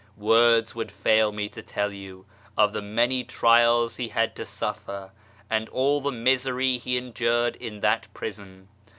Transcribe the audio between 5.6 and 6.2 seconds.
all the